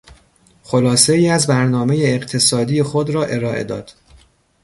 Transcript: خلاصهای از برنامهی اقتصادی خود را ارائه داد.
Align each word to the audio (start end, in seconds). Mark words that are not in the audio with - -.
خلاصهای 0.63 1.29
از 1.29 1.47
برنامهی 1.47 2.13
اقتصادی 2.15 2.83
خود 2.83 3.09
را 3.09 3.23
ارائه 3.23 3.63
داد. 3.63 3.91